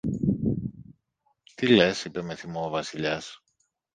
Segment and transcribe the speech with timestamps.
[1.55, 3.41] Τι λες; είπε με θυμό ο Βασιλιάς.